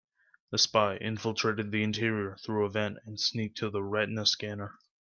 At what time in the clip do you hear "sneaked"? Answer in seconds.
3.19-3.59